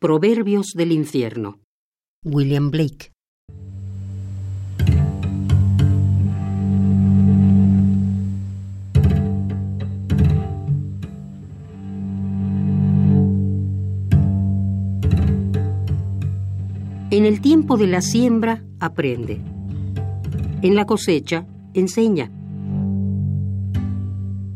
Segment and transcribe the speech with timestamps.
[0.00, 1.58] Proverbios del infierno.
[2.24, 3.10] William Blake.
[17.10, 19.40] En el tiempo de la siembra, aprende.
[20.62, 22.30] En la cosecha, enseña.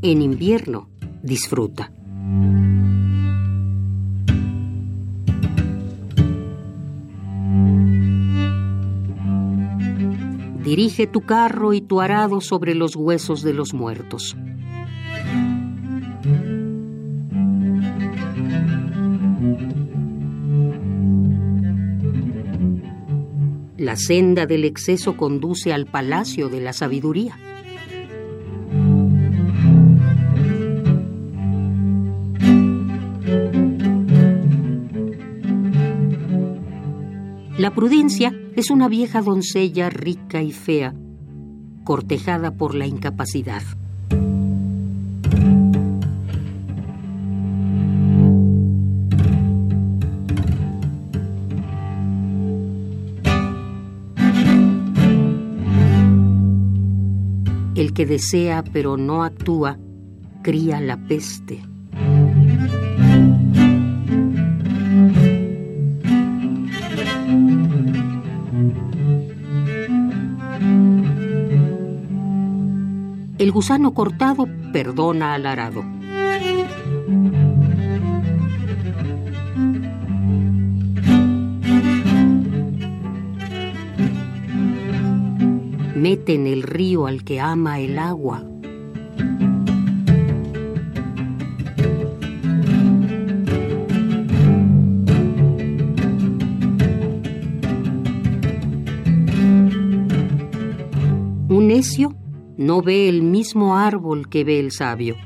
[0.02, 0.88] En invierno,
[1.24, 1.90] disfruta.
[10.72, 14.34] Dirige tu carro y tu arado sobre los huesos de los muertos.
[23.76, 27.36] La senda del exceso conduce al palacio de la sabiduría.
[37.62, 40.96] La prudencia es una vieja doncella rica y fea,
[41.84, 43.62] cortejada por la incapacidad.
[57.76, 59.78] El que desea pero no actúa,
[60.42, 61.71] cría la peste.
[73.52, 75.84] Gusano cortado perdona al arado.
[85.94, 88.42] Mete en el río al que ama el agua.
[101.50, 102.21] Un necio
[102.56, 105.16] no ve el mismo árbol que ve el sabio.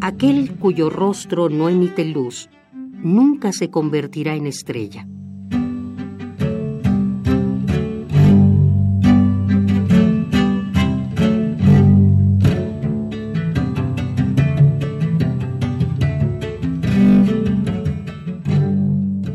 [0.00, 2.48] Aquel cuyo rostro no emite luz
[3.02, 5.06] nunca se convertirá en estrella.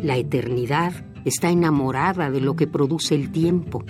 [0.06, 0.94] La eternidad
[1.26, 3.84] está enamorada de lo que produce el tiempo.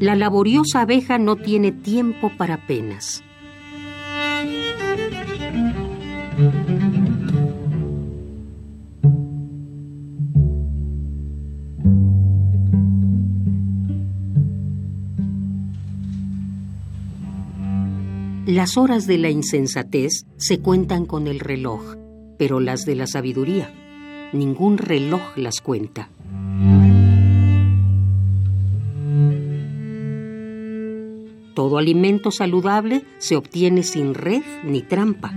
[0.00, 3.22] La laboriosa abeja no tiene tiempo para penas.
[18.46, 21.96] Las horas de la insensatez se cuentan con el reloj,
[22.38, 23.70] pero las de la sabiduría,
[24.32, 26.08] ningún reloj las cuenta.
[31.54, 35.32] Todo alimento saludable se obtiene sin red ni trampa.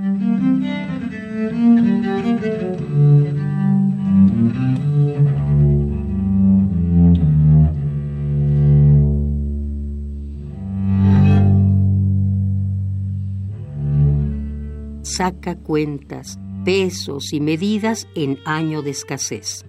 [15.15, 19.63] Saca cuentas, pesos y medidas en año de escasez.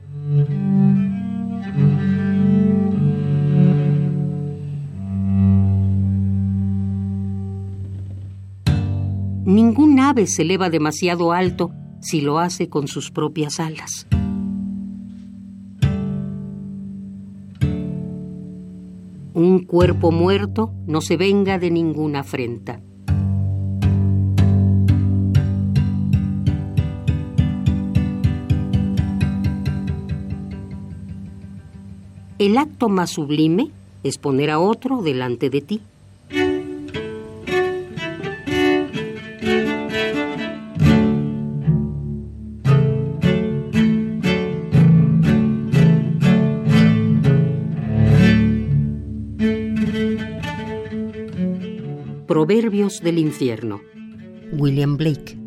[9.45, 14.07] Ningún ave se eleva demasiado alto si lo hace con sus propias alas.
[19.35, 22.81] Un cuerpo muerto no se venga de ninguna afrenta.
[32.37, 33.71] El acto más sublime
[34.03, 35.81] es poner a otro delante de ti.
[52.27, 53.81] Proverbios del infierno.
[54.53, 55.44] William Blake.